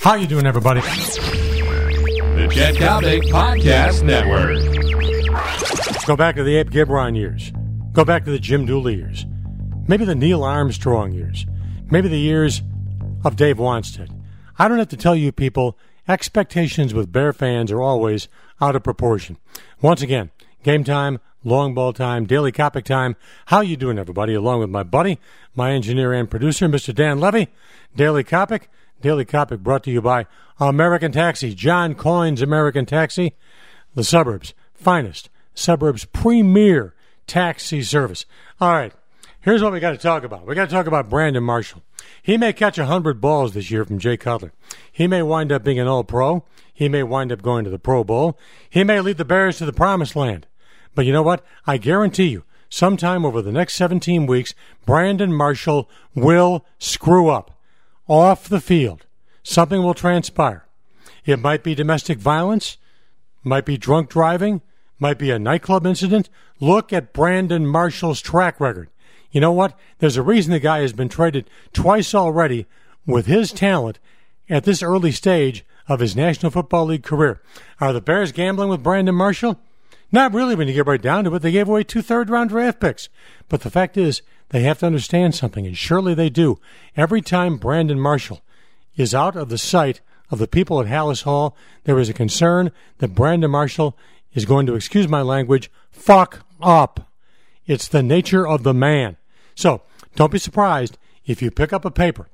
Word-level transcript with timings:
How 0.00 0.14
you 0.14 0.26
doing, 0.26 0.46
everybody? 0.46 0.80
The 0.80 2.48
Chet 2.50 2.74
Coppock 2.76 3.22
Podcast 3.24 4.02
Network. 4.02 4.56
Go 6.06 6.16
back 6.16 6.36
to 6.36 6.42
the 6.42 6.56
Abe 6.56 6.70
Gibron 6.70 7.14
years. 7.14 7.52
Go 7.92 8.06
back 8.06 8.24
to 8.24 8.30
the 8.30 8.38
Jim 8.38 8.64
Dooley 8.64 8.94
years. 8.94 9.26
Maybe 9.86 10.06
the 10.06 10.14
Neill 10.14 10.42
Armstrong 10.42 11.12
years. 11.12 11.44
Maybe 11.90 12.08
the 12.08 12.18
years 12.18 12.62
of 13.24 13.36
Dave 13.36 13.58
Wannstedt. 13.58 14.08
I 14.58 14.68
don't 14.68 14.78
have 14.78 14.88
to 14.88 14.96
tell 14.96 15.14
you 15.14 15.32
people, 15.32 15.76
expectations 16.08 16.94
with 16.94 17.12
Bear 17.12 17.34
fans 17.34 17.70
are 17.70 17.82
always 17.82 18.28
out 18.58 18.76
of 18.76 18.82
proportion. 18.82 19.36
Once 19.82 20.00
again, 20.00 20.30
game 20.62 20.82
time, 20.82 21.20
long 21.44 21.74
ball 21.74 21.92
time, 21.92 22.24
daily 22.24 22.52
Coppock 22.52 22.84
time. 22.84 23.16
How 23.46 23.60
you 23.60 23.76
doing, 23.76 23.98
everybody? 23.98 24.32
Along 24.32 24.60
with 24.60 24.70
my 24.70 24.82
buddy, 24.82 25.18
my 25.54 25.72
engineer 25.72 26.14
and 26.14 26.30
producer, 26.30 26.68
Mr. 26.68 26.94
Dan 26.94 27.20
Levy. 27.20 27.48
Daily 27.94 28.24
Coppock. 28.24 28.62
Daily 29.00 29.24
Coppock 29.24 29.60
brought 29.60 29.82
to 29.84 29.90
you 29.90 30.02
by 30.02 30.26
American 30.58 31.10
Taxi, 31.10 31.54
John 31.54 31.94
Coyne's 31.94 32.42
American 32.42 32.84
Taxi, 32.84 33.34
the 33.94 34.04
suburbs' 34.04 34.52
finest, 34.74 35.30
suburbs' 35.54 36.04
premier 36.04 36.94
taxi 37.26 37.82
service. 37.82 38.26
All 38.60 38.72
right, 38.72 38.92
here's 39.40 39.62
what 39.62 39.72
we 39.72 39.80
got 39.80 39.92
to 39.92 39.98
talk 39.98 40.22
about. 40.22 40.46
We 40.46 40.54
got 40.54 40.68
to 40.68 40.74
talk 40.74 40.86
about 40.86 41.08
Brandon 41.08 41.42
Marshall. 41.42 41.82
He 42.22 42.36
may 42.36 42.52
catch 42.52 42.76
a 42.76 42.86
hundred 42.86 43.20
balls 43.20 43.54
this 43.54 43.70
year 43.70 43.84
from 43.84 43.98
Jay 43.98 44.16
Cutler. 44.16 44.52
He 44.92 45.06
may 45.06 45.22
wind 45.22 45.50
up 45.50 45.64
being 45.64 45.78
an 45.78 45.86
All 45.86 46.04
Pro. 46.04 46.44
He 46.72 46.88
may 46.88 47.02
wind 47.02 47.32
up 47.32 47.40
going 47.40 47.64
to 47.64 47.70
the 47.70 47.78
Pro 47.78 48.04
Bowl. 48.04 48.38
He 48.68 48.84
may 48.84 49.00
lead 49.00 49.16
the 49.16 49.24
Bears 49.24 49.58
to 49.58 49.66
the 49.66 49.72
Promised 49.72 50.16
Land. 50.16 50.46
But 50.94 51.06
you 51.06 51.12
know 51.12 51.22
what? 51.22 51.44
I 51.66 51.78
guarantee 51.78 52.28
you, 52.28 52.44
sometime 52.68 53.24
over 53.24 53.40
the 53.40 53.52
next 53.52 53.74
17 53.74 54.26
weeks, 54.26 54.54
Brandon 54.84 55.32
Marshall 55.32 55.88
will 56.14 56.66
screw 56.78 57.28
up 57.28 57.56
off 58.10 58.48
the 58.48 58.60
field. 58.60 59.06
Something 59.44 59.82
will 59.82 59.94
transpire. 59.94 60.66
It 61.24 61.38
might 61.38 61.62
be 61.62 61.76
domestic 61.76 62.18
violence, 62.18 62.76
might 63.44 63.64
be 63.64 63.78
drunk 63.78 64.10
driving, 64.10 64.62
might 64.98 65.18
be 65.18 65.30
a 65.30 65.38
nightclub 65.38 65.86
incident. 65.86 66.28
Look 66.58 66.92
at 66.92 67.12
Brandon 67.12 67.66
Marshall's 67.66 68.20
track 68.20 68.60
record. 68.60 68.90
You 69.30 69.40
know 69.40 69.52
what? 69.52 69.78
There's 69.98 70.16
a 70.16 70.22
reason 70.22 70.52
the 70.52 70.58
guy 70.58 70.80
has 70.80 70.92
been 70.92 71.08
traded 71.08 71.48
twice 71.72 72.12
already 72.14 72.66
with 73.06 73.26
his 73.26 73.52
talent 73.52 74.00
at 74.48 74.64
this 74.64 74.82
early 74.82 75.12
stage 75.12 75.64
of 75.86 76.00
his 76.00 76.16
National 76.16 76.50
Football 76.50 76.86
League 76.86 77.04
career. 77.04 77.40
Are 77.80 77.92
the 77.92 78.00
Bears 78.00 78.32
gambling 78.32 78.68
with 78.68 78.82
Brandon 78.82 79.14
Marshall? 79.14 79.60
Not 80.12 80.34
really 80.34 80.54
when 80.54 80.68
you 80.68 80.74
get 80.74 80.86
right 80.86 81.00
down 81.00 81.24
to 81.24 81.34
it. 81.34 81.40
They 81.40 81.52
gave 81.52 81.68
away 81.68 81.84
two 81.84 82.02
third 82.02 82.30
round 82.30 82.50
draft 82.50 82.80
picks. 82.80 83.08
But 83.48 83.60
the 83.60 83.70
fact 83.70 83.96
is, 83.96 84.22
they 84.48 84.62
have 84.62 84.80
to 84.80 84.86
understand 84.86 85.34
something, 85.34 85.66
and 85.66 85.76
surely 85.76 86.14
they 86.14 86.28
do. 86.28 86.58
Every 86.96 87.22
time 87.22 87.56
Brandon 87.56 88.00
Marshall 88.00 88.42
is 88.96 89.14
out 89.14 89.36
of 89.36 89.48
the 89.48 89.58
sight 89.58 90.00
of 90.30 90.38
the 90.38 90.48
people 90.48 90.80
at 90.80 90.86
Halas 90.86 91.22
Hall, 91.22 91.56
there 91.84 91.98
is 91.98 92.08
a 92.08 92.14
concern 92.14 92.72
that 92.98 93.14
Brandon 93.14 93.50
Marshall 93.50 93.96
is 94.34 94.44
going 94.44 94.66
to, 94.66 94.74
excuse 94.74 95.08
my 95.08 95.22
language, 95.22 95.70
fuck 95.90 96.44
up. 96.60 97.08
It's 97.66 97.88
the 97.88 98.02
nature 98.02 98.46
of 98.46 98.64
the 98.64 98.74
man. 98.74 99.16
So 99.54 99.82
don't 100.16 100.32
be 100.32 100.38
surprised 100.38 100.98
if 101.26 101.40
you 101.40 101.50
pick 101.50 101.72
up 101.72 101.84
a 101.84 101.90
paper 101.90 102.28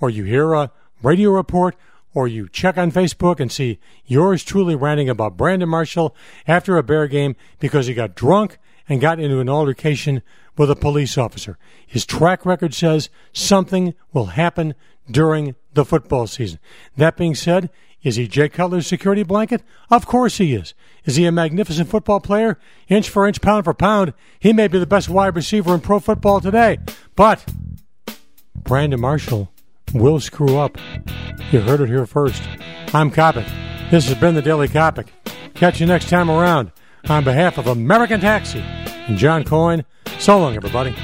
or 0.00 0.10
you 0.10 0.24
hear 0.24 0.52
a 0.54 0.72
radio 1.02 1.30
report 1.30 1.76
or 2.14 2.26
you 2.26 2.48
check 2.48 2.76
on 2.76 2.90
Facebook 2.90 3.40
and 3.40 3.50
see 3.50 3.78
yours 4.04 4.44
truly 4.44 4.74
ranting 4.74 5.08
about 5.08 5.36
Brandon 5.36 5.68
Marshall 5.68 6.14
after 6.46 6.76
a 6.76 6.82
Bear 6.82 7.06
game 7.06 7.36
because 7.58 7.86
he 7.86 7.94
got 7.94 8.14
drunk 8.14 8.58
and 8.88 9.00
got 9.00 9.20
into 9.20 9.40
an 9.40 9.48
altercation 9.48 10.22
with 10.56 10.70
a 10.70 10.76
police 10.76 11.16
officer. 11.16 11.56
His 11.86 12.04
track 12.04 12.44
record 12.44 12.74
says 12.74 13.08
something 13.32 13.94
will 14.12 14.26
happen 14.26 14.74
during 15.10 15.54
the 15.74 15.84
football 15.84 16.26
season. 16.26 16.58
That 16.96 17.16
being 17.16 17.34
said, 17.34 17.70
is 18.02 18.16
he 18.16 18.26
Jay 18.26 18.48
Cutler's 18.48 18.86
security 18.86 19.22
blanket? 19.22 19.62
Of 19.90 20.06
course 20.06 20.38
he 20.38 20.54
is. 20.54 20.74
Is 21.04 21.16
he 21.16 21.26
a 21.26 21.32
magnificent 21.32 21.88
football 21.88 22.20
player? 22.20 22.58
Inch 22.88 23.08
for 23.08 23.26
inch, 23.26 23.40
pound 23.40 23.64
for 23.64 23.74
pound, 23.74 24.14
he 24.38 24.52
may 24.52 24.68
be 24.68 24.78
the 24.78 24.86
best 24.86 25.08
wide 25.08 25.36
receiver 25.36 25.74
in 25.74 25.80
pro 25.80 26.00
football 26.00 26.40
today. 26.40 26.78
But 27.14 27.44
Brandon 28.54 29.00
Marshall 29.00 29.49
will 29.92 30.20
screw 30.20 30.58
up. 30.58 30.78
You 31.50 31.60
heard 31.60 31.80
it 31.80 31.88
here 31.88 32.06
first. 32.06 32.42
I'm 32.94 33.10
Coppock. 33.10 33.48
This 33.90 34.08
has 34.08 34.18
been 34.18 34.34
the 34.34 34.42
Daily 34.42 34.68
Coppock. 34.68 35.08
Catch 35.54 35.80
you 35.80 35.86
next 35.86 36.08
time 36.08 36.30
around. 36.30 36.72
On 37.08 37.24
behalf 37.24 37.58
of 37.58 37.66
American 37.66 38.20
Taxi 38.20 38.60
and 38.60 39.16
John 39.16 39.42
Coyne, 39.44 39.84
so 40.18 40.38
long, 40.38 40.54
everybody. 40.54 40.94